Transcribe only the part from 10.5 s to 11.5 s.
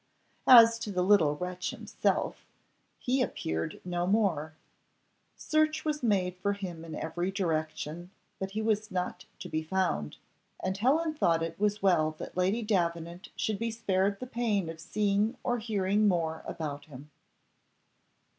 and Helen thought